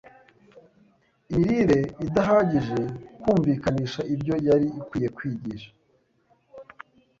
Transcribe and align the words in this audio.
imirire 1.35 1.79
idahagije 2.05 2.79
kumvikanisha 3.21 4.01
ibyo 4.13 4.35
yari 4.47 4.67
ikwiye 4.79 5.07
kwigisha 5.15 5.69